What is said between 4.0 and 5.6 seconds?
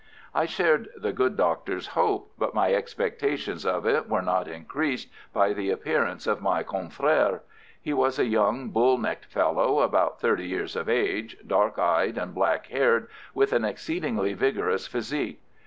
were not increased by